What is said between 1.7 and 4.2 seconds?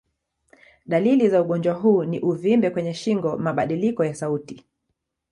huu ni uvimbe kwenye shingo, mabadiliko ya